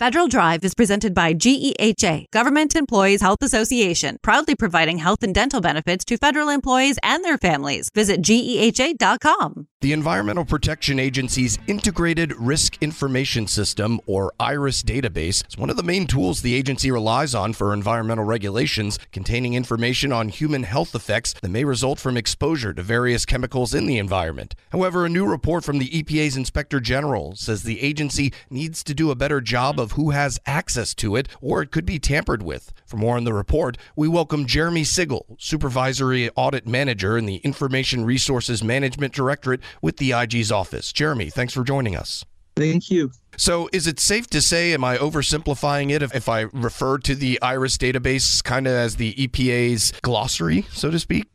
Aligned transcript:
Federal 0.00 0.26
Drive 0.26 0.64
is 0.64 0.74
presented 0.74 1.14
by 1.14 1.32
GEHA, 1.34 2.24
Government 2.32 2.74
Employees 2.74 3.20
Health 3.20 3.38
Association, 3.42 4.16
proudly 4.22 4.56
providing 4.56 4.98
health 4.98 5.22
and 5.22 5.32
dental 5.32 5.60
benefits 5.60 6.04
to 6.06 6.16
federal 6.16 6.48
employees 6.48 6.98
and 7.04 7.24
their 7.24 7.38
families. 7.38 7.90
Visit 7.94 8.20
GEHA.com. 8.20 9.68
The 9.82 9.92
Environmental 9.92 10.46
Protection 10.46 10.98
Agency's 10.98 11.58
Integrated 11.66 12.32
Risk 12.38 12.82
Information 12.82 13.46
System, 13.46 14.00
or 14.06 14.32
IRIS 14.40 14.82
database, 14.82 15.46
is 15.46 15.58
one 15.58 15.70
of 15.70 15.76
the 15.76 15.82
main 15.82 16.06
tools 16.06 16.40
the 16.40 16.54
agency 16.54 16.90
relies 16.90 17.34
on 17.34 17.52
for 17.52 17.72
environmental 17.72 18.24
regulations, 18.24 18.98
containing 19.12 19.54
information 19.54 20.10
on 20.10 20.30
human 20.30 20.62
health 20.62 20.94
effects 20.94 21.34
that 21.34 21.50
may 21.50 21.64
result 21.64 22.00
from 22.00 22.16
exposure 22.16 22.72
to 22.72 22.82
various 22.82 23.26
chemicals 23.26 23.74
in 23.74 23.86
the 23.86 23.98
environment. 23.98 24.54
However, 24.72 25.04
a 25.04 25.10
new 25.10 25.26
report 25.26 25.64
from 25.64 25.78
the 25.78 25.90
EPA's 25.90 26.36
Inspector 26.36 26.80
General 26.80 27.36
says 27.36 27.62
the 27.62 27.82
agency 27.82 28.32
needs 28.48 28.82
to 28.84 28.94
do 28.94 29.10
a 29.10 29.14
better 29.14 29.42
job 29.42 29.78
of 29.78 29.83
who 29.92 30.10
has 30.10 30.38
access 30.46 30.94
to 30.94 31.16
it, 31.16 31.28
or 31.40 31.62
it 31.62 31.70
could 31.70 31.86
be 31.86 31.98
tampered 31.98 32.42
with. 32.42 32.72
For 32.86 32.96
more 32.96 33.16
on 33.16 33.24
the 33.24 33.32
report, 33.32 33.76
we 33.96 34.08
welcome 34.08 34.46
Jeremy 34.46 34.84
Sigel, 34.84 35.36
Supervisory 35.38 36.30
Audit 36.36 36.66
Manager 36.66 37.16
in 37.16 37.26
the 37.26 37.36
Information 37.36 38.04
Resources 38.04 38.64
Management 38.64 39.14
Directorate 39.14 39.60
with 39.80 39.98
the 39.98 40.12
IG's 40.12 40.50
office. 40.50 40.92
Jeremy, 40.92 41.30
thanks 41.30 41.54
for 41.54 41.64
joining 41.64 41.96
us. 41.96 42.24
Thank 42.56 42.90
you. 42.90 43.10
So, 43.36 43.68
is 43.72 43.86
it 43.86 43.98
safe 43.98 44.28
to 44.28 44.40
say, 44.40 44.72
am 44.72 44.84
I 44.84 44.96
oversimplifying 44.96 45.90
it 45.90 46.02
if, 46.02 46.14
if 46.14 46.28
I 46.28 46.42
refer 46.52 46.98
to 46.98 47.14
the 47.14 47.40
IRIS 47.42 47.78
database 47.78 48.42
kind 48.44 48.66
of 48.66 48.74
as 48.74 48.96
the 48.96 49.12
EPA's 49.14 49.92
glossary, 50.02 50.62
so 50.70 50.90
to 50.90 50.98
speak? 51.00 51.26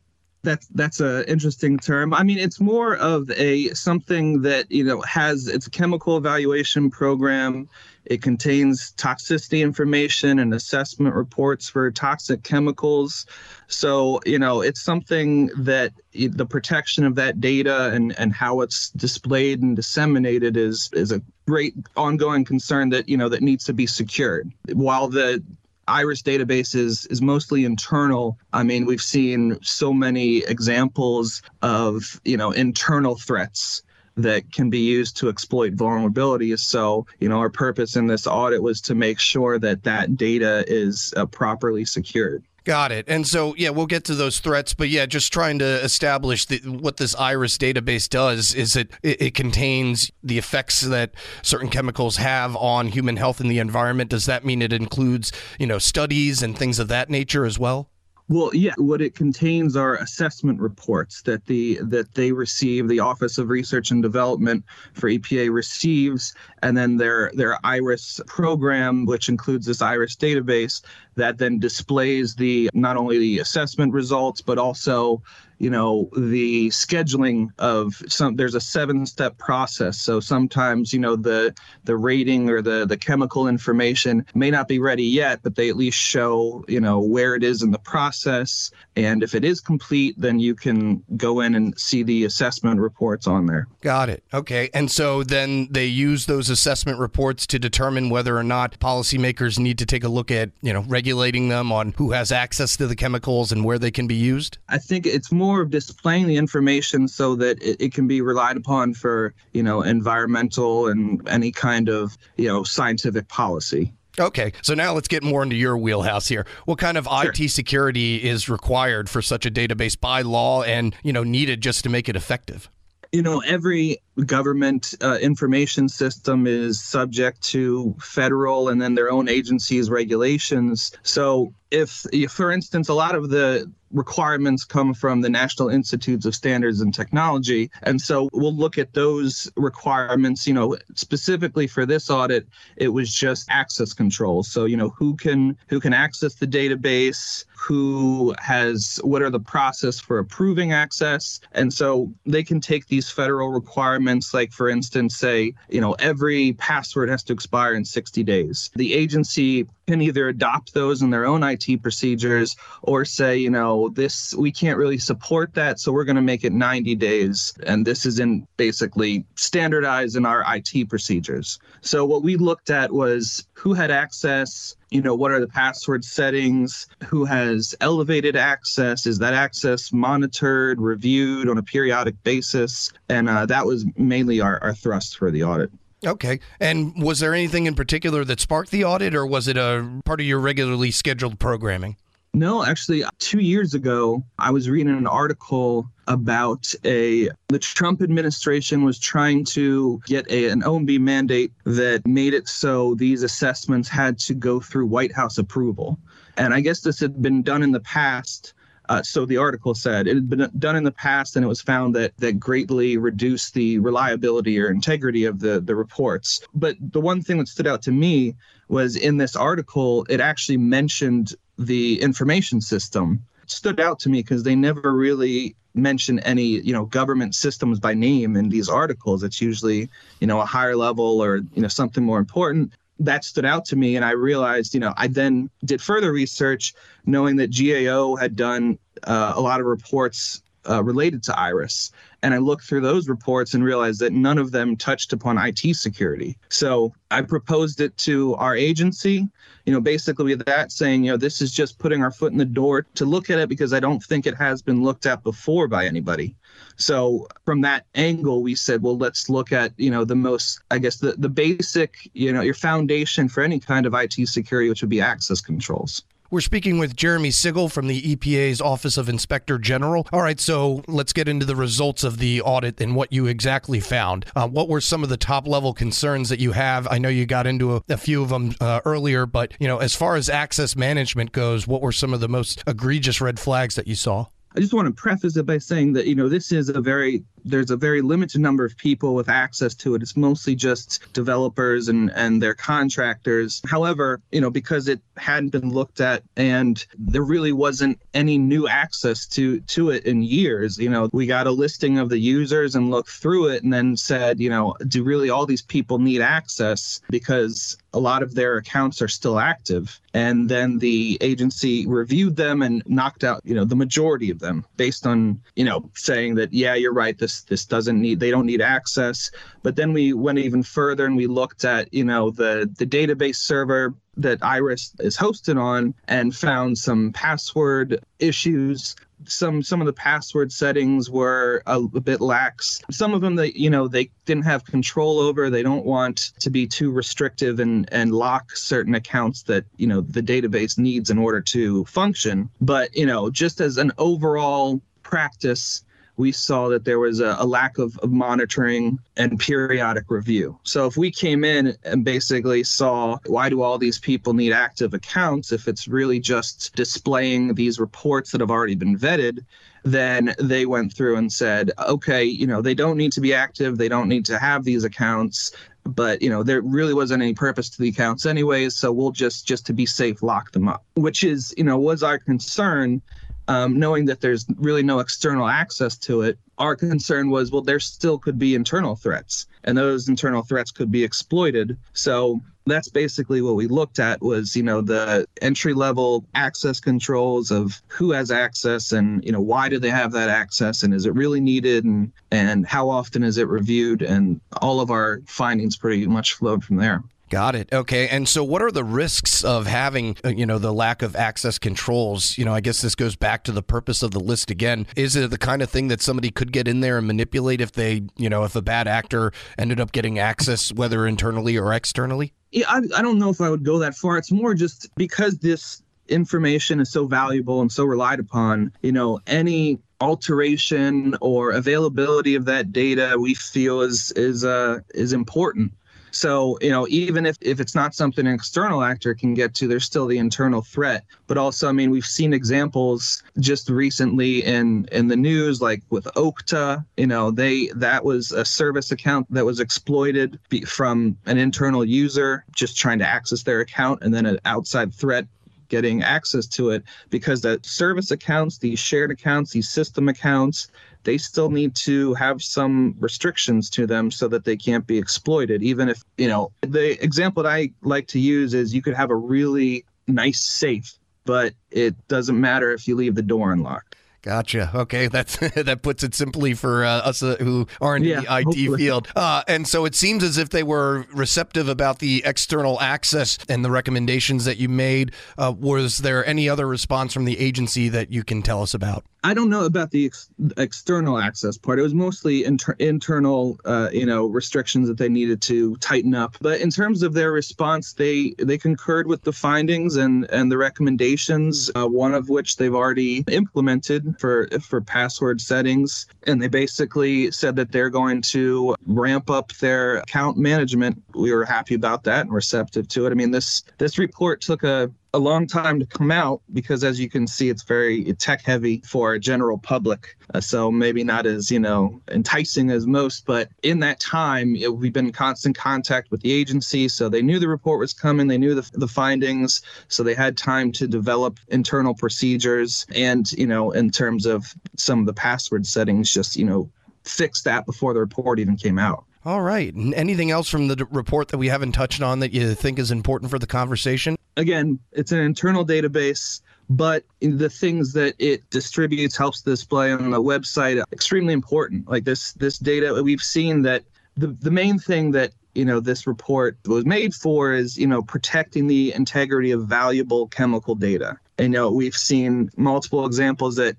That's 0.42 0.66
that's 0.68 1.00
an 1.00 1.24
interesting 1.24 1.78
term. 1.78 2.14
I 2.14 2.22
mean, 2.22 2.38
it's 2.38 2.60
more 2.60 2.96
of 2.96 3.30
a 3.32 3.68
something 3.70 4.40
that 4.42 4.70
you 4.70 4.84
know 4.84 5.02
has 5.02 5.48
it's 5.48 5.68
chemical 5.68 6.16
evaluation 6.16 6.90
program. 6.90 7.68
It 8.06 8.22
contains 8.22 8.94
toxicity 8.96 9.60
information 9.60 10.38
and 10.38 10.54
assessment 10.54 11.14
reports 11.14 11.68
for 11.68 11.90
toxic 11.90 12.42
chemicals. 12.42 13.26
So 13.66 14.20
you 14.24 14.38
know, 14.38 14.62
it's 14.62 14.80
something 14.80 15.48
that 15.58 15.92
the 16.14 16.46
protection 16.46 17.04
of 17.04 17.16
that 17.16 17.40
data 17.40 17.90
and 17.92 18.18
and 18.18 18.32
how 18.32 18.62
it's 18.62 18.88
displayed 18.90 19.60
and 19.60 19.76
disseminated 19.76 20.56
is 20.56 20.88
is 20.94 21.12
a 21.12 21.20
great 21.46 21.74
ongoing 21.96 22.46
concern 22.46 22.88
that 22.90 23.10
you 23.10 23.16
know 23.18 23.28
that 23.28 23.42
needs 23.42 23.64
to 23.64 23.74
be 23.74 23.86
secured. 23.86 24.50
While 24.72 25.08
the 25.08 25.42
iris 25.88 26.22
database 26.22 26.74
is, 26.74 27.06
is 27.06 27.20
mostly 27.20 27.64
internal 27.64 28.38
i 28.52 28.62
mean 28.62 28.86
we've 28.86 29.02
seen 29.02 29.58
so 29.62 29.92
many 29.92 30.38
examples 30.38 31.42
of 31.62 32.20
you 32.24 32.36
know 32.36 32.50
internal 32.50 33.16
threats 33.16 33.82
that 34.16 34.52
can 34.52 34.70
be 34.70 34.80
used 34.80 35.16
to 35.18 35.28
exploit 35.28 35.74
vulnerabilities. 35.74 36.60
So, 36.60 37.06
you 37.20 37.28
know, 37.28 37.38
our 37.38 37.50
purpose 37.50 37.96
in 37.96 38.06
this 38.06 38.26
audit 38.26 38.62
was 38.62 38.80
to 38.82 38.94
make 38.94 39.18
sure 39.18 39.58
that 39.58 39.84
that 39.84 40.16
data 40.16 40.64
is 40.66 41.14
uh, 41.16 41.26
properly 41.26 41.84
secured. 41.84 42.44
Got 42.64 42.92
it. 42.92 43.06
And 43.08 43.26
so, 43.26 43.54
yeah, 43.56 43.70
we'll 43.70 43.86
get 43.86 44.04
to 44.04 44.14
those 44.14 44.40
threats, 44.40 44.74
but 44.74 44.88
yeah, 44.88 45.06
just 45.06 45.32
trying 45.32 45.58
to 45.60 45.64
establish 45.64 46.46
the, 46.46 46.58
what 46.58 46.98
this 46.98 47.14
IRIS 47.14 47.56
database 47.58 48.08
does 48.08 48.54
is 48.54 48.76
it, 48.76 48.90
it, 49.02 49.22
it 49.22 49.34
contains 49.34 50.10
the 50.22 50.38
effects 50.38 50.80
that 50.82 51.12
certain 51.42 51.68
chemicals 51.68 52.18
have 52.18 52.54
on 52.56 52.88
human 52.88 53.16
health 53.16 53.40
and 53.40 53.50
the 53.50 53.58
environment. 53.58 54.10
Does 54.10 54.26
that 54.26 54.44
mean 54.44 54.62
it 54.62 54.72
includes, 54.72 55.32
you 55.58 55.66
know, 55.66 55.78
studies 55.78 56.42
and 56.42 56.56
things 56.56 56.78
of 56.78 56.88
that 56.88 57.08
nature 57.10 57.44
as 57.44 57.58
well? 57.58 57.89
Well, 58.30 58.54
yeah, 58.54 58.74
what 58.76 59.02
it 59.02 59.16
contains 59.16 59.74
are 59.74 59.96
assessment 59.96 60.60
reports 60.60 61.22
that 61.22 61.46
the 61.46 61.80
that 61.82 62.14
they 62.14 62.30
receive, 62.30 62.86
the 62.86 63.00
Office 63.00 63.38
of 63.38 63.48
Research 63.48 63.90
and 63.90 64.00
Development 64.00 64.64
for 64.92 65.10
EPA 65.10 65.52
receives, 65.52 66.32
and 66.62 66.76
then 66.76 66.96
their 66.96 67.32
their 67.34 67.58
IRIS 67.66 68.20
program, 68.28 69.04
which 69.04 69.28
includes 69.28 69.66
this 69.66 69.82
IRIS 69.82 70.14
database, 70.14 70.80
that 71.16 71.38
then 71.38 71.58
displays 71.58 72.36
the 72.36 72.70
not 72.72 72.96
only 72.96 73.18
the 73.18 73.40
assessment 73.40 73.92
results 73.92 74.40
but 74.40 74.58
also 74.58 75.20
you 75.60 75.68
know 75.70 76.08
the 76.16 76.68
scheduling 76.70 77.48
of 77.58 78.02
some 78.08 78.34
there's 78.34 78.54
a 78.54 78.60
seven 78.60 79.04
step 79.06 79.36
process. 79.38 80.00
So 80.00 80.18
sometimes 80.18 80.92
you 80.92 80.98
know 80.98 81.14
the 81.14 81.54
the 81.84 81.96
rating 81.96 82.48
or 82.48 82.62
the 82.62 82.86
the 82.86 82.96
chemical 82.96 83.46
information 83.46 84.24
may 84.34 84.50
not 84.50 84.66
be 84.66 84.78
ready 84.78 85.04
yet 85.04 85.40
but 85.42 85.54
they 85.54 85.68
at 85.68 85.76
least 85.76 85.98
show 85.98 86.64
you 86.66 86.80
know 86.80 86.98
where 86.98 87.34
it 87.34 87.44
is 87.44 87.62
in 87.62 87.70
the 87.70 87.78
process. 87.78 88.70
And 88.96 89.22
if 89.22 89.34
it 89.34 89.44
is 89.44 89.60
complete 89.60 90.14
then 90.18 90.40
you 90.40 90.54
can 90.54 91.04
go 91.16 91.40
in 91.40 91.54
and 91.54 91.78
see 91.78 92.02
the 92.02 92.24
assessment 92.24 92.80
reports 92.80 93.26
on 93.26 93.46
there. 93.46 93.68
Got 93.82 94.08
it. 94.08 94.24
Okay. 94.32 94.70
And 94.72 94.90
so 94.90 95.22
then 95.22 95.68
they 95.70 95.86
use 95.86 96.24
those 96.24 96.48
assessment 96.48 96.98
reports 96.98 97.46
to 97.48 97.58
determine 97.58 98.08
whether 98.08 98.36
or 98.36 98.42
not 98.42 98.78
policymakers 98.80 99.58
need 99.58 99.76
to 99.78 99.86
take 99.86 100.04
a 100.04 100.08
look 100.08 100.30
at 100.30 100.50
you 100.62 100.72
know 100.72 100.84
regulating 100.88 101.50
them 101.50 101.70
on 101.70 101.92
who 101.98 102.12
has 102.12 102.32
access 102.32 102.78
to 102.78 102.86
the 102.86 102.96
chemicals 102.96 103.52
and 103.52 103.62
where 103.62 103.78
they 103.78 103.90
can 103.90 104.06
be 104.06 104.14
used? 104.14 104.56
I 104.70 104.78
think 104.78 105.04
it's 105.04 105.30
more 105.30 105.49
more 105.50 105.60
of 105.60 105.70
displaying 105.70 106.28
the 106.28 106.36
information 106.36 107.08
so 107.08 107.34
that 107.34 107.60
it, 107.60 107.76
it 107.80 107.92
can 107.92 108.06
be 108.06 108.20
relied 108.20 108.56
upon 108.56 108.94
for 108.94 109.34
you 109.52 109.64
know 109.64 109.82
environmental 109.82 110.86
and 110.86 111.28
any 111.28 111.50
kind 111.50 111.88
of 111.88 112.16
you 112.36 112.46
know 112.46 112.62
scientific 112.62 113.26
policy. 113.26 113.92
Okay, 114.18 114.52
so 114.62 114.74
now 114.74 114.92
let's 114.92 115.08
get 115.08 115.24
more 115.24 115.42
into 115.42 115.56
your 115.56 115.76
wheelhouse 115.76 116.28
here. 116.28 116.46
What 116.66 116.78
kind 116.78 116.96
of 116.96 117.06
sure. 117.06 117.32
IT 117.32 117.50
security 117.50 118.22
is 118.22 118.48
required 118.48 119.08
for 119.10 119.22
such 119.22 119.44
a 119.44 119.50
database 119.50 119.98
by 119.98 120.22
law 120.22 120.62
and, 120.62 120.94
you 121.02 121.12
know, 121.12 121.22
needed 121.22 121.60
just 121.60 121.84
to 121.84 121.88
make 121.88 122.08
it 122.08 122.16
effective? 122.16 122.68
You 123.12 123.22
know, 123.22 123.40
every 123.46 123.98
government 124.26 124.94
uh, 125.00 125.18
information 125.22 125.88
system 125.88 126.46
is 126.46 126.82
subject 126.82 127.40
to 127.52 127.94
federal 128.00 128.68
and 128.68 128.82
then 128.82 128.94
their 128.94 129.10
own 129.10 129.28
agencies' 129.28 129.88
regulations. 129.88 130.92
So, 131.02 131.54
if, 131.70 132.04
if, 132.12 132.32
for 132.32 132.50
instance, 132.50 132.88
a 132.88 132.94
lot 132.94 133.14
of 133.14 133.30
the 133.30 133.70
requirements 133.92 134.64
come 134.64 134.94
from 134.94 135.20
the 135.20 135.28
National 135.28 135.68
Institutes 135.68 136.24
of 136.26 136.34
Standards 136.34 136.80
and 136.80 136.94
Technology. 136.94 137.70
And 137.82 138.00
so 138.00 138.28
we'll 138.32 138.54
look 138.54 138.78
at 138.78 138.94
those 138.94 139.50
requirements, 139.56 140.46
you 140.46 140.54
know, 140.54 140.76
specifically 140.94 141.66
for 141.66 141.86
this 141.86 142.10
audit, 142.10 142.46
it 142.76 142.88
was 142.88 143.12
just 143.12 143.48
access 143.50 143.92
control. 143.92 144.42
So, 144.42 144.64
you 144.64 144.76
know, 144.76 144.90
who 144.90 145.16
can 145.16 145.56
who 145.68 145.80
can 145.80 145.92
access 145.92 146.34
the 146.34 146.46
database, 146.46 147.44
who 147.56 148.34
has 148.38 149.00
what 149.02 149.22
are 149.22 149.30
the 149.30 149.40
process 149.40 150.00
for 150.00 150.18
approving 150.18 150.72
access. 150.72 151.40
And 151.52 151.72
so 151.72 152.12
they 152.26 152.42
can 152.42 152.60
take 152.60 152.86
these 152.86 153.10
federal 153.10 153.50
requirements 153.50 154.32
like 154.32 154.52
for 154.52 154.68
instance 154.68 155.16
say, 155.16 155.54
you 155.68 155.80
know, 155.80 155.92
every 155.94 156.52
password 156.54 157.08
has 157.08 157.22
to 157.24 157.32
expire 157.32 157.74
in 157.74 157.84
60 157.84 158.22
days. 158.22 158.70
The 158.76 158.94
agency 158.94 159.66
can 159.90 160.00
either 160.00 160.28
adopt 160.28 160.72
those 160.72 161.02
in 161.02 161.10
their 161.10 161.26
own 161.26 161.42
IT 161.42 161.82
procedures 161.82 162.54
or 162.82 163.04
say, 163.04 163.36
you 163.36 163.50
know, 163.50 163.88
this 163.88 164.32
we 164.34 164.52
can't 164.52 164.78
really 164.78 164.98
support 164.98 165.52
that, 165.54 165.80
so 165.80 165.90
we're 165.90 166.04
going 166.04 166.14
to 166.14 166.22
make 166.22 166.44
it 166.44 166.52
90 166.52 166.94
days. 166.94 167.52
And 167.66 167.84
this 167.84 168.06
is 168.06 168.20
in 168.20 168.46
basically 168.56 169.24
standardized 169.34 170.14
in 170.14 170.24
our 170.24 170.44
IT 170.46 170.88
procedures. 170.88 171.58
So 171.80 172.04
what 172.04 172.22
we 172.22 172.36
looked 172.36 172.70
at 172.70 172.92
was 172.92 173.48
who 173.54 173.74
had 173.74 173.90
access, 173.90 174.76
you 174.90 175.02
know, 175.02 175.16
what 175.16 175.32
are 175.32 175.40
the 175.40 175.48
password 175.48 176.04
settings, 176.04 176.86
who 177.08 177.24
has 177.24 177.74
elevated 177.80 178.36
access, 178.36 179.06
is 179.06 179.18
that 179.18 179.34
access 179.34 179.92
monitored, 179.92 180.80
reviewed 180.80 181.48
on 181.48 181.58
a 181.58 181.64
periodic 181.64 182.22
basis? 182.22 182.92
And 183.08 183.28
uh, 183.28 183.46
that 183.46 183.66
was 183.66 183.84
mainly 183.96 184.40
our, 184.40 184.62
our 184.62 184.72
thrust 184.72 185.18
for 185.18 185.32
the 185.32 185.42
audit. 185.42 185.72
Okay. 186.06 186.40
And 186.60 187.02
was 187.02 187.20
there 187.20 187.34
anything 187.34 187.66
in 187.66 187.74
particular 187.74 188.24
that 188.24 188.40
sparked 188.40 188.70
the 188.70 188.84
audit, 188.84 189.14
or 189.14 189.26
was 189.26 189.48
it 189.48 189.56
a 189.56 189.88
part 190.04 190.20
of 190.20 190.26
your 190.26 190.38
regularly 190.38 190.90
scheduled 190.90 191.38
programming? 191.38 191.96
No, 192.32 192.64
actually, 192.64 193.02
two 193.18 193.40
years 193.40 193.74
ago, 193.74 194.22
I 194.38 194.52
was 194.52 194.70
reading 194.70 194.96
an 194.96 195.08
article 195.08 195.90
about 196.06 196.72
a 196.84 197.28
the 197.48 197.58
Trump 197.58 198.02
administration 198.02 198.84
was 198.84 199.00
trying 199.00 199.44
to 199.46 200.00
get 200.06 200.30
a, 200.30 200.48
an 200.48 200.62
OMB 200.62 201.00
mandate 201.00 201.52
that 201.64 202.06
made 202.06 202.32
it 202.32 202.46
so 202.46 202.94
these 202.94 203.24
assessments 203.24 203.88
had 203.88 204.18
to 204.20 204.34
go 204.34 204.60
through 204.60 204.86
White 204.86 205.12
House 205.12 205.38
approval. 205.38 205.98
And 206.36 206.54
I 206.54 206.60
guess 206.60 206.80
this 206.80 207.00
had 207.00 207.20
been 207.20 207.42
done 207.42 207.64
in 207.64 207.72
the 207.72 207.80
past, 207.80 208.54
uh, 208.90 209.00
so 209.04 209.24
the 209.24 209.36
article 209.36 209.72
said 209.72 210.08
it 210.08 210.16
had 210.16 210.28
been 210.28 210.50
done 210.58 210.74
in 210.74 210.82
the 210.82 210.90
past, 210.90 211.36
and 211.36 211.44
it 211.44 211.48
was 211.48 211.60
found 211.60 211.94
that 211.94 212.12
that 212.18 212.40
greatly 212.40 212.96
reduced 212.96 213.54
the 213.54 213.78
reliability 213.78 214.60
or 214.60 214.68
integrity 214.68 215.24
of 215.24 215.38
the 215.38 215.60
the 215.60 215.76
reports. 215.76 216.40
But 216.54 216.74
the 216.80 217.00
one 217.00 217.22
thing 217.22 217.38
that 217.38 217.46
stood 217.46 217.68
out 217.68 217.82
to 217.82 217.92
me 217.92 218.34
was 218.68 218.96
in 218.96 219.16
this 219.16 219.36
article, 219.36 220.04
it 220.10 220.20
actually 220.20 220.56
mentioned 220.56 221.34
the 221.56 222.02
information 222.02 222.60
system. 222.60 223.24
It 223.44 223.50
stood 223.52 223.78
out 223.78 224.00
to 224.00 224.08
me 224.08 224.22
because 224.22 224.42
they 224.42 224.56
never 224.56 224.92
really 224.92 225.54
mention 225.72 226.18
any 226.20 226.42
you 226.42 226.72
know 226.72 226.84
government 226.84 227.36
systems 227.36 227.78
by 227.78 227.94
name 227.94 228.36
in 228.36 228.48
these 228.48 228.68
articles. 228.68 229.22
It's 229.22 229.40
usually 229.40 229.88
you 230.18 230.26
know 230.26 230.40
a 230.40 230.44
higher 230.44 230.74
level 230.74 231.22
or 231.22 231.36
you 231.36 231.62
know 231.62 231.68
something 231.68 232.04
more 232.04 232.18
important 232.18 232.72
that 233.00 233.24
stood 233.24 233.44
out 233.44 233.64
to 233.64 233.76
me 233.76 233.96
and 233.96 234.04
i 234.04 234.10
realized 234.10 234.74
you 234.74 234.80
know 234.80 234.92
i 234.96 235.06
then 235.06 235.50
did 235.64 235.80
further 235.80 236.12
research 236.12 236.74
knowing 237.06 237.36
that 237.36 237.50
gao 237.50 238.14
had 238.14 238.36
done 238.36 238.78
uh, 239.04 239.32
a 239.34 239.40
lot 239.40 239.60
of 239.60 239.66
reports 239.66 240.42
uh, 240.68 240.82
related 240.82 241.22
to 241.24 241.38
Iris. 241.38 241.90
And 242.22 242.34
I 242.34 242.38
looked 242.38 242.64
through 242.64 242.82
those 242.82 243.08
reports 243.08 243.54
and 243.54 243.64
realized 243.64 244.00
that 244.00 244.12
none 244.12 244.36
of 244.36 244.50
them 244.50 244.76
touched 244.76 245.12
upon 245.12 245.38
IT 245.38 245.74
security. 245.74 246.36
So 246.50 246.92
I 247.10 247.22
proposed 247.22 247.80
it 247.80 247.96
to 247.98 248.34
our 248.34 248.54
agency, 248.54 249.26
you 249.64 249.72
know, 249.72 249.80
basically 249.80 250.36
with 250.36 250.44
that 250.44 250.70
saying, 250.70 251.04
you 251.04 251.12
know, 251.12 251.16
this 251.16 251.40
is 251.40 251.52
just 251.52 251.78
putting 251.78 252.02
our 252.02 252.10
foot 252.10 252.32
in 252.32 252.38
the 252.38 252.44
door 252.44 252.86
to 252.94 253.04
look 253.06 253.30
at 253.30 253.38
it 253.38 253.48
because 253.48 253.72
I 253.72 253.80
don't 253.80 254.02
think 254.02 254.26
it 254.26 254.36
has 254.36 254.60
been 254.60 254.82
looked 254.82 255.06
at 255.06 255.22
before 255.22 255.66
by 255.66 255.86
anybody. 255.86 256.36
So 256.76 257.26
from 257.44 257.62
that 257.62 257.86
angle, 257.94 258.42
we 258.42 258.54
said, 258.54 258.82
well, 258.82 258.98
let's 258.98 259.30
look 259.30 259.52
at, 259.52 259.72
you 259.76 259.90
know, 259.90 260.04
the 260.04 260.16
most, 260.16 260.60
I 260.70 260.78
guess, 260.78 260.96
the, 260.96 261.12
the 261.12 261.28
basic, 261.28 262.10
you 262.12 262.32
know, 262.32 262.42
your 262.42 262.54
foundation 262.54 263.28
for 263.28 263.42
any 263.42 263.60
kind 263.60 263.86
of 263.86 263.94
IT 263.94 264.28
security, 264.28 264.68
which 264.68 264.82
would 264.82 264.90
be 264.90 265.00
access 265.00 265.40
controls. 265.40 266.02
We're 266.32 266.40
speaking 266.40 266.78
with 266.78 266.94
Jeremy 266.94 267.32
Sigel 267.32 267.68
from 267.68 267.88
the 267.88 268.14
EPA's 268.14 268.60
Office 268.60 268.96
of 268.96 269.08
Inspector 269.08 269.58
General. 269.58 270.06
All 270.12 270.22
right, 270.22 270.38
so 270.38 270.84
let's 270.86 271.12
get 271.12 271.26
into 271.26 271.44
the 271.44 271.56
results 271.56 272.04
of 272.04 272.18
the 272.18 272.40
audit 272.42 272.80
and 272.80 272.94
what 272.94 273.12
you 273.12 273.26
exactly 273.26 273.80
found. 273.80 274.26
Uh, 274.36 274.46
what 274.46 274.68
were 274.68 274.80
some 274.80 275.02
of 275.02 275.08
the 275.08 275.16
top 275.16 275.48
level 275.48 275.74
concerns 275.74 276.28
that 276.28 276.38
you 276.38 276.52
have? 276.52 276.86
I 276.88 276.98
know 276.98 277.08
you 277.08 277.26
got 277.26 277.48
into 277.48 277.74
a, 277.74 277.82
a 277.88 277.96
few 277.96 278.22
of 278.22 278.28
them 278.28 278.54
uh, 278.60 278.80
earlier, 278.84 279.26
but 279.26 279.54
you 279.58 279.66
know, 279.66 279.78
as 279.78 279.96
far 279.96 280.14
as 280.14 280.28
access 280.28 280.76
management 280.76 281.32
goes, 281.32 281.66
what 281.66 281.82
were 281.82 281.90
some 281.90 282.14
of 282.14 282.20
the 282.20 282.28
most 282.28 282.62
egregious 282.64 283.20
red 283.20 283.40
flags 283.40 283.74
that 283.74 283.88
you 283.88 283.96
saw? 283.96 284.26
I 284.54 284.60
just 284.60 284.74
want 284.74 284.86
to 284.86 284.92
preface 284.92 285.36
it 285.36 285.46
by 285.46 285.58
saying 285.58 285.92
that, 285.92 286.06
you 286.06 286.16
know, 286.16 286.28
this 286.28 286.50
is 286.50 286.68
a 286.68 286.80
very 286.80 287.24
there's 287.44 287.70
a 287.70 287.76
very 287.76 288.02
limited 288.02 288.40
number 288.40 288.64
of 288.64 288.76
people 288.76 289.14
with 289.14 289.28
access 289.28 289.74
to 289.74 289.94
it. 289.94 290.02
It's 290.02 290.16
mostly 290.16 290.54
just 290.54 291.12
developers 291.12 291.88
and 291.88 292.10
and 292.14 292.42
their 292.42 292.54
contractors. 292.54 293.62
However, 293.64 294.20
you 294.32 294.40
know, 294.40 294.50
because 294.50 294.88
it 294.88 295.00
hadn't 295.16 295.50
been 295.50 295.70
looked 295.70 296.00
at 296.00 296.22
and 296.36 296.84
there 296.98 297.22
really 297.22 297.52
wasn't 297.52 298.00
any 298.12 298.38
new 298.38 298.66
access 298.66 299.26
to 299.28 299.60
to 299.60 299.90
it 299.90 300.04
in 300.04 300.22
years, 300.22 300.78
you 300.78 300.90
know, 300.90 301.08
we 301.12 301.26
got 301.26 301.46
a 301.46 301.52
listing 301.52 301.98
of 301.98 302.08
the 302.08 302.18
users 302.18 302.74
and 302.74 302.90
looked 302.90 303.10
through 303.10 303.48
it 303.48 303.62
and 303.62 303.72
then 303.72 303.96
said, 303.96 304.40
you 304.40 304.50
know, 304.50 304.74
do 304.88 305.04
really 305.04 305.30
all 305.30 305.46
these 305.46 305.62
people 305.62 305.98
need 305.98 306.20
access 306.20 307.00
because 307.08 307.78
a 307.92 307.98
lot 307.98 308.22
of 308.22 308.34
their 308.34 308.56
accounts 308.56 309.02
are 309.02 309.08
still 309.08 309.38
active. 309.38 310.00
And 310.14 310.48
then 310.48 310.78
the 310.78 311.18
agency 311.20 311.86
reviewed 311.86 312.36
them 312.36 312.62
and 312.62 312.82
knocked 312.86 313.24
out 313.24 313.40
you 313.44 313.54
know 313.54 313.64
the 313.64 313.76
majority 313.76 314.30
of 314.30 314.38
them 314.38 314.64
based 314.76 315.06
on 315.06 315.40
you 315.56 315.64
know 315.64 315.88
saying 315.94 316.34
that 316.36 316.52
yeah 316.52 316.74
you're 316.74 316.92
right 316.92 317.18
this 317.18 317.42
this 317.42 317.64
doesn't 317.64 318.00
need 318.00 318.20
they 318.20 318.30
don't 318.30 318.46
need 318.46 318.60
access. 318.60 319.30
But 319.62 319.76
then 319.76 319.92
we 319.92 320.12
went 320.12 320.38
even 320.38 320.62
further 320.62 321.06
and 321.06 321.16
we 321.16 321.26
looked 321.26 321.64
at 321.64 321.92
you 321.92 322.04
know 322.04 322.30
the 322.30 322.70
the 322.78 322.86
database 322.86 323.36
server 323.36 323.94
that 324.16 324.38
iris 324.42 324.94
is 324.98 325.16
hosted 325.16 325.60
on 325.60 325.94
and 326.08 326.34
found 326.34 326.76
some 326.76 327.12
password 327.12 328.04
issues 328.18 328.96
some 329.26 329.62
some 329.62 329.80
of 329.80 329.86
the 329.86 329.92
password 329.92 330.52
settings 330.52 331.10
were 331.10 331.62
a, 331.66 331.78
a, 331.80 332.00
bit 332.00 332.20
lax. 332.20 332.80
Some 332.90 333.14
of 333.14 333.20
them 333.20 333.36
that 333.36 333.58
you 333.58 333.70
know 333.70 333.88
they 333.88 334.10
didn't 334.24 334.44
have 334.44 334.64
control 334.64 335.18
over 335.18 335.50
they 335.50 335.62
don't 335.62 335.84
want 335.84 336.32
to 336.40 336.50
be 336.50 336.66
too 336.66 336.90
restrictive 336.90 337.60
and 337.60 337.88
and 337.92 338.12
lock 338.12 338.56
certain 338.56 338.94
accounts 338.94 339.42
that 339.44 339.64
you 339.76 339.86
know 339.86 340.00
the 340.00 340.22
database 340.22 340.78
needs 340.78 341.10
in 341.10 341.18
order 341.18 341.40
to 341.40 341.84
function. 341.84 342.50
But 342.60 342.96
you 342.96 343.06
know 343.06 343.30
just 343.30 343.60
as 343.60 343.76
an 343.76 343.92
overall 343.98 344.80
practice 345.02 345.82
we 346.20 346.30
saw 346.30 346.68
that 346.68 346.84
there 346.84 346.98
was 346.98 347.18
a, 347.20 347.34
a 347.38 347.46
lack 347.46 347.78
of, 347.78 347.98
of, 347.98 348.12
monitoring 348.12 348.98
and 349.16 349.40
periodic 349.40 350.04
review. 350.10 350.58
So 350.64 350.86
if 350.86 350.96
we 350.96 351.10
came 351.10 351.44
in 351.44 351.74
and 351.82 352.04
basically 352.04 352.62
saw 352.62 353.16
why 353.26 353.48
do 353.48 353.62
all 353.62 353.78
these 353.78 353.98
people 353.98 354.34
need 354.34 354.52
active 354.52 354.92
accounts? 354.92 355.50
If 355.50 355.66
it's 355.66 355.88
really 355.88 356.20
just 356.20 356.76
displaying 356.76 357.54
these 357.54 357.80
reports 357.80 358.32
that 358.32 358.42
have 358.42 358.50
already 358.50 358.74
been 358.74 358.98
vetted, 358.98 359.46
then 359.82 360.34
they 360.38 360.66
went 360.66 360.92
through 360.92 361.16
and 361.16 361.32
said, 361.32 361.72
okay, 361.78 362.22
you 362.22 362.46
know, 362.46 362.60
they 362.60 362.74
don't 362.74 362.98
need 362.98 363.12
to 363.12 363.22
be 363.22 363.32
active, 363.32 363.78
they 363.78 363.88
don't 363.88 364.08
need 364.08 364.26
to 364.26 364.38
have 364.38 364.64
these 364.64 364.84
accounts 364.84 365.52
but 365.86 366.20
you 366.20 366.28
know 366.28 366.42
there 366.42 366.60
really 366.60 366.92
wasn't 366.92 367.22
any 367.22 367.32
purpose 367.32 367.70
to 367.70 367.80
the 367.80 367.88
accounts 367.88 368.26
anyways 368.26 368.76
so 368.76 368.92
we'll 368.92 369.10
just 369.10 369.46
just 369.46 369.64
to 369.64 369.72
be 369.72 369.86
safe 369.86 370.22
lock 370.22 370.52
them 370.52 370.68
up. 370.68 370.84
Which 370.94 371.24
is 371.24 371.54
you 371.56 371.64
know 371.64 371.78
was 371.78 372.02
our 372.02 372.18
concern 372.18 373.00
um, 373.50 373.80
knowing 373.80 374.04
that 374.04 374.20
there's 374.20 374.46
really 374.58 374.84
no 374.84 375.00
external 375.00 375.48
access 375.48 375.96
to 375.96 376.22
it, 376.22 376.38
our 376.58 376.76
concern 376.76 377.30
was, 377.30 377.50
well, 377.50 377.62
there 377.62 377.80
still 377.80 378.16
could 378.16 378.38
be 378.38 378.54
internal 378.54 378.94
threats, 378.94 379.48
and 379.64 379.76
those 379.76 380.08
internal 380.08 380.42
threats 380.42 380.70
could 380.70 380.92
be 380.92 381.02
exploited. 381.02 381.76
So 381.92 382.40
that's 382.66 382.88
basically 382.88 383.42
what 383.42 383.56
we 383.56 383.66
looked 383.66 383.98
at 383.98 384.22
was, 384.22 384.54
you 384.54 384.62
know, 384.62 384.80
the 384.80 385.26
entry 385.42 385.74
level 385.74 386.24
access 386.36 386.78
controls 386.78 387.50
of 387.50 387.82
who 387.88 388.12
has 388.12 388.30
access 388.30 388.92
and, 388.92 389.24
you 389.24 389.32
know, 389.32 389.40
why 389.40 389.68
do 389.68 389.80
they 389.80 389.90
have 389.90 390.12
that 390.12 390.28
access 390.28 390.84
and 390.84 390.94
is 390.94 391.04
it 391.04 391.14
really 391.14 391.40
needed 391.40 391.84
and 391.84 392.12
and 392.30 392.64
how 392.66 392.88
often 392.88 393.24
is 393.24 393.36
it 393.36 393.48
reviewed 393.48 394.02
and 394.02 394.40
all 394.62 394.80
of 394.80 394.92
our 394.92 395.22
findings 395.26 395.76
pretty 395.76 396.06
much 396.06 396.34
flowed 396.34 396.62
from 396.62 396.76
there. 396.76 397.02
Got 397.30 397.54
it. 397.54 397.72
Okay. 397.72 398.08
And 398.08 398.28
so, 398.28 398.42
what 398.42 398.60
are 398.60 398.72
the 398.72 398.82
risks 398.82 399.44
of 399.44 399.66
having, 399.66 400.16
uh, 400.24 400.30
you 400.30 400.44
know, 400.44 400.58
the 400.58 400.72
lack 400.72 401.00
of 401.00 401.14
access 401.14 401.60
controls? 401.60 402.36
You 402.36 402.44
know, 402.44 402.52
I 402.52 402.60
guess 402.60 402.82
this 402.82 402.96
goes 402.96 403.14
back 403.14 403.44
to 403.44 403.52
the 403.52 403.62
purpose 403.62 404.02
of 404.02 404.10
the 404.10 404.18
list 404.18 404.50
again. 404.50 404.84
Is 404.96 405.14
it 405.14 405.30
the 405.30 405.38
kind 405.38 405.62
of 405.62 405.70
thing 405.70 405.86
that 405.88 406.02
somebody 406.02 406.32
could 406.32 406.50
get 406.50 406.66
in 406.66 406.80
there 406.80 406.98
and 406.98 407.06
manipulate 407.06 407.60
if 407.60 407.70
they, 407.70 408.02
you 408.16 408.28
know, 408.28 408.42
if 408.42 408.56
a 408.56 408.62
bad 408.62 408.88
actor 408.88 409.32
ended 409.56 409.78
up 409.78 409.92
getting 409.92 410.18
access, 410.18 410.72
whether 410.72 411.06
internally 411.06 411.56
or 411.56 411.72
externally? 411.72 412.34
Yeah, 412.50 412.64
I, 412.68 412.78
I 412.96 413.02
don't 413.02 413.20
know 413.20 413.30
if 413.30 413.40
I 413.40 413.48
would 413.48 413.64
go 413.64 413.78
that 413.78 413.94
far. 413.94 414.18
It's 414.18 414.32
more 414.32 414.52
just 414.52 414.92
because 414.96 415.38
this 415.38 415.84
information 416.08 416.80
is 416.80 416.90
so 416.90 417.06
valuable 417.06 417.60
and 417.60 417.70
so 417.70 417.84
relied 417.84 418.18
upon, 418.18 418.72
you 418.82 418.90
know, 418.90 419.20
any 419.28 419.78
alteration 420.00 421.16
or 421.20 421.52
availability 421.52 422.34
of 422.34 422.46
that 422.46 422.72
data 422.72 423.16
we 423.20 423.34
feel 423.34 423.82
is 423.82 424.10
is 424.12 424.46
uh 424.46 424.78
is 424.94 425.12
important 425.12 425.70
so, 426.10 426.58
you 426.60 426.70
know, 426.70 426.86
even 426.88 427.26
if, 427.26 427.36
if 427.40 427.60
it's 427.60 427.74
not 427.74 427.94
something 427.94 428.26
an 428.26 428.34
external 428.34 428.82
actor 428.82 429.14
can 429.14 429.34
get 429.34 429.54
to, 429.54 429.68
there's 429.68 429.84
still 429.84 430.06
the 430.06 430.18
internal 430.18 430.62
threat. 430.62 431.04
But 431.26 431.38
also, 431.38 431.68
I 431.68 431.72
mean, 431.72 431.90
we've 431.90 432.04
seen 432.04 432.32
examples 432.32 433.22
just 433.38 433.68
recently 433.68 434.44
in 434.44 434.86
in 434.92 435.08
the 435.08 435.16
news, 435.16 435.60
like 435.60 435.82
with 435.90 436.04
Okta, 436.16 436.84
you 436.96 437.06
know, 437.06 437.30
they 437.30 437.68
that 437.74 438.04
was 438.04 438.32
a 438.32 438.44
service 438.44 438.90
account 438.90 439.26
that 439.30 439.44
was 439.44 439.60
exploited 439.60 440.38
from 440.66 441.16
an 441.26 441.38
internal 441.38 441.84
user 441.84 442.44
just 442.54 442.76
trying 442.76 442.98
to 442.98 443.06
access 443.06 443.42
their 443.42 443.60
account, 443.60 444.02
and 444.02 444.12
then 444.12 444.26
an 444.26 444.38
outside 444.44 444.92
threat 444.94 445.26
getting 445.70 446.02
access 446.02 446.46
to 446.46 446.70
it 446.70 446.82
because 447.08 447.40
the 447.40 447.58
service 447.62 448.10
accounts, 448.10 448.58
these 448.58 448.78
shared 448.78 449.10
accounts, 449.10 449.52
these 449.52 449.68
system 449.68 450.08
accounts, 450.08 450.68
they 451.04 451.18
still 451.18 451.50
need 451.50 451.74
to 451.74 452.14
have 452.14 452.42
some 452.42 452.94
restrictions 452.98 453.70
to 453.70 453.86
them 453.86 454.10
so 454.10 454.28
that 454.28 454.44
they 454.44 454.56
can't 454.56 454.86
be 454.86 454.98
exploited. 454.98 455.62
Even 455.62 455.88
if, 455.88 456.02
you 456.18 456.28
know, 456.28 456.52
the 456.62 457.02
example 457.02 457.42
that 457.42 457.50
I 457.50 457.70
like 457.82 458.06
to 458.08 458.20
use 458.20 458.54
is 458.54 458.74
you 458.74 458.82
could 458.82 458.94
have 458.94 459.10
a 459.10 459.16
really 459.16 459.84
nice 460.06 460.40
safe, 460.40 460.98
but 461.24 461.54
it 461.70 461.94
doesn't 462.08 462.38
matter 462.38 462.72
if 462.72 462.86
you 462.86 462.96
leave 462.96 463.14
the 463.14 463.22
door 463.22 463.52
unlocked. 463.52 463.96
Gotcha. 464.22 464.70
Okay, 464.74 465.08
that's 465.08 465.36
that 465.54 465.82
puts 465.82 466.02
it 466.02 466.14
simply 466.14 466.52
for 466.54 466.84
uh, 466.84 466.98
us 466.98 467.22
uh, 467.22 467.36
who 467.40 467.66
aren't 467.80 468.04
yeah, 468.04 468.18
in 468.18 468.24
the 468.24 468.36
IT 468.36 468.44
hopefully. 468.44 468.78
field. 468.78 469.08
Uh, 469.16 469.42
and 469.48 469.66
so 469.66 469.86
it 469.86 469.94
seems 469.94 470.22
as 470.22 470.36
if 470.36 470.50
they 470.50 470.62
were 470.62 471.06
receptive 471.12 471.68
about 471.68 472.00
the 472.00 472.22
external 472.26 472.78
access 472.80 473.38
and 473.48 473.64
the 473.64 473.70
recommendations 473.70 474.44
that 474.44 474.58
you 474.58 474.68
made. 474.68 475.12
Uh, 475.38 475.54
was 475.56 475.98
there 475.98 476.24
any 476.26 476.48
other 476.48 476.66
response 476.66 477.14
from 477.14 477.24
the 477.24 477.38
agency 477.38 477.88
that 477.88 478.12
you 478.12 478.22
can 478.22 478.42
tell 478.42 478.62
us 478.62 478.74
about? 478.74 479.04
I 479.22 479.34
don't 479.34 479.50
know 479.50 479.64
about 479.64 479.90
the 479.90 480.06
ex- 480.06 480.28
external 480.56 481.18
access 481.18 481.58
part. 481.58 481.78
It 481.78 481.82
was 481.82 481.94
mostly 481.94 482.44
inter- 482.44 482.76
internal, 482.78 483.58
uh, 483.64 483.90
you 483.92 484.06
know, 484.06 484.26
restrictions 484.26 484.88
that 484.88 484.96
they 484.96 485.08
needed 485.08 485.42
to 485.42 485.76
tighten 485.76 486.14
up. 486.14 486.36
But 486.40 486.60
in 486.60 486.70
terms 486.70 487.02
of 487.02 487.12
their 487.12 487.32
response, 487.32 487.92
they 487.92 488.34
they 488.38 488.56
concurred 488.56 489.06
with 489.06 489.22
the 489.22 489.32
findings 489.32 489.96
and 489.96 490.30
and 490.30 490.50
the 490.50 490.56
recommendations. 490.56 491.70
Uh, 491.74 491.86
one 491.86 492.14
of 492.14 492.28
which 492.28 492.56
they've 492.56 492.74
already 492.74 493.24
implemented 493.30 494.14
for 494.18 494.48
for 494.60 494.80
password 494.80 495.40
settings, 495.40 496.06
and 496.26 496.40
they 496.40 496.48
basically 496.48 497.30
said 497.30 497.56
that 497.56 497.72
they're 497.72 497.90
going 497.90 498.22
to 498.22 498.74
ramp 498.86 499.28
up 499.28 499.52
their 499.54 499.98
account 499.98 500.38
management. 500.38 501.02
We 501.14 501.32
were 501.32 501.44
happy 501.44 501.74
about 501.74 502.04
that 502.04 502.22
and 502.22 502.32
receptive 502.32 502.88
to 502.88 503.06
it. 503.06 503.10
I 503.10 503.14
mean, 503.14 503.32
this 503.32 503.64
this 503.78 503.98
report 503.98 504.40
took 504.40 504.62
a 504.62 504.90
a 505.12 505.18
long 505.18 505.46
time 505.46 505.80
to 505.80 505.86
come 505.86 506.10
out 506.10 506.40
because 506.52 506.84
as 506.84 507.00
you 507.00 507.08
can 507.08 507.26
see 507.26 507.48
it's 507.48 507.62
very 507.62 508.12
tech 508.14 508.42
heavy 508.42 508.82
for 508.86 509.14
a 509.14 509.20
general 509.20 509.58
public. 509.58 510.16
Uh, 510.32 510.40
so 510.40 510.70
maybe 510.70 511.02
not 511.02 511.26
as 511.26 511.50
you 511.50 511.58
know 511.58 512.00
enticing 512.10 512.70
as 512.70 512.86
most 512.86 513.26
but 513.26 513.48
in 513.62 513.80
that 513.80 513.98
time 513.98 514.54
it, 514.54 514.76
we've 514.76 514.92
been 514.92 515.06
in 515.06 515.12
constant 515.12 515.56
contact 515.56 516.10
with 516.10 516.20
the 516.20 516.32
agency. 516.32 516.88
So 516.88 517.08
they 517.08 517.22
knew 517.22 517.38
the 517.38 517.48
report 517.48 517.80
was 517.80 517.92
coming. 517.92 518.28
They 518.28 518.38
knew 518.38 518.54
the, 518.54 518.70
the 518.74 518.88
findings. 518.88 519.62
So 519.88 520.02
they 520.02 520.14
had 520.14 520.36
time 520.36 520.70
to 520.72 520.86
develop 520.86 521.38
internal 521.48 521.94
procedures 521.94 522.86
and 522.94 523.30
you 523.32 523.46
know 523.46 523.72
in 523.72 523.90
terms 523.90 524.26
of 524.26 524.54
some 524.76 525.00
of 525.00 525.06
the 525.06 525.14
password 525.14 525.66
settings 525.66 526.12
just 526.12 526.36
you 526.36 526.44
know 526.44 526.70
fix 527.04 527.42
that 527.42 527.66
before 527.66 527.94
the 527.94 528.00
report 528.00 528.38
even 528.38 528.56
came 528.56 528.78
out. 528.78 529.04
All 529.24 529.42
right. 529.42 529.74
Anything 529.76 530.30
else 530.30 530.48
from 530.48 530.68
the 530.68 530.86
report 530.90 531.28
that 531.28 531.38
we 531.38 531.48
haven't 531.48 531.72
touched 531.72 532.00
on 532.00 532.20
that 532.20 532.32
you 532.32 532.54
think 532.54 532.78
is 532.78 532.90
important 532.90 533.30
for 533.30 533.38
the 533.38 533.46
conversation? 533.46 534.16
Again, 534.40 534.78
it's 534.92 535.12
an 535.12 535.20
internal 535.20 535.64
database 535.64 536.40
but 536.70 537.02
the 537.18 537.50
things 537.50 537.92
that 537.94 538.14
it 538.20 538.48
distributes 538.48 539.16
helps 539.16 539.42
display 539.42 539.90
on 539.90 540.10
the 540.10 540.22
website 540.22 540.80
extremely 540.92 541.34
important. 541.34 541.88
Like 541.88 542.04
this 542.04 542.32
this 542.34 542.58
data 542.58 543.02
we've 543.02 543.20
seen 543.20 543.62
that 543.62 543.82
the 544.16 544.28
the 544.28 544.52
main 544.52 544.78
thing 544.78 545.10
that 545.10 545.32
you 545.56 545.64
know 545.64 545.80
this 545.80 546.06
report 546.06 546.56
was 546.66 546.86
made 546.86 547.12
for 547.12 547.52
is 547.52 547.76
you 547.76 547.88
know 547.88 548.02
protecting 548.02 548.68
the 548.68 548.94
integrity 548.94 549.50
of 549.50 549.66
valuable 549.66 550.28
chemical 550.28 550.76
data. 550.76 551.18
And 551.38 551.52
you 551.52 551.58
know 551.58 551.72
we've 551.72 551.96
seen 551.96 552.50
multiple 552.56 553.04
examples 553.04 553.56
that 553.56 553.76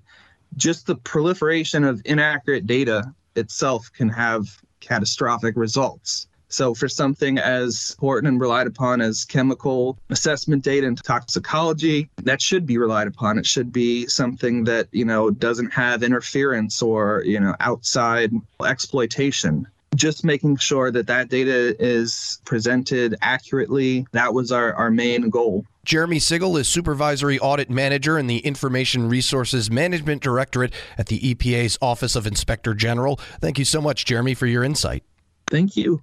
just 0.58 0.86
the 0.86 0.96
proliferation 0.96 1.84
of 1.84 2.02
inaccurate 2.04 2.66
data 2.66 3.14
itself 3.36 3.90
can 3.96 4.10
have 4.10 4.60
catastrophic 4.80 5.56
results 5.56 6.26
so, 6.52 6.74
for 6.74 6.86
something 6.86 7.38
as 7.38 7.92
important 7.96 8.28
and 8.28 8.40
relied 8.40 8.66
upon 8.66 9.00
as 9.00 9.24
chemical 9.24 9.98
assessment 10.10 10.62
data 10.62 10.86
and 10.86 11.02
toxicology, 11.02 12.10
that 12.24 12.42
should 12.42 12.66
be 12.66 12.76
relied 12.76 13.06
upon. 13.06 13.38
It 13.38 13.46
should 13.46 13.72
be 13.72 14.06
something 14.06 14.64
that, 14.64 14.88
you 14.92 15.06
know, 15.06 15.30
doesn't 15.30 15.72
have 15.72 16.02
interference 16.02 16.82
or, 16.82 17.22
you 17.24 17.40
know, 17.40 17.56
outside 17.60 18.32
exploitation. 18.66 19.66
Just 19.94 20.24
making 20.24 20.56
sure 20.56 20.90
that 20.90 21.06
that 21.06 21.30
data 21.30 21.74
is 21.82 22.40
presented 22.44 23.14
accurately. 23.22 24.06
That 24.12 24.34
was 24.34 24.52
our, 24.52 24.74
our 24.74 24.90
main 24.90 25.30
goal. 25.30 25.64
Jeremy 25.86 26.18
Sigel 26.18 26.58
is 26.58 26.68
Supervisory 26.68 27.38
Audit 27.38 27.70
Manager 27.70 28.18
in 28.18 28.26
the 28.26 28.38
Information 28.38 29.08
Resources 29.08 29.70
Management 29.70 30.22
Directorate 30.22 30.72
at 30.98 31.06
the 31.06 31.18
EPA's 31.34 31.78
Office 31.80 32.14
of 32.14 32.26
Inspector 32.26 32.72
General. 32.74 33.16
Thank 33.40 33.58
you 33.58 33.64
so 33.64 33.80
much, 33.80 34.04
Jeremy, 34.04 34.34
for 34.34 34.46
your 34.46 34.62
insight. 34.62 35.02
Thank 35.48 35.76
you. 35.76 36.02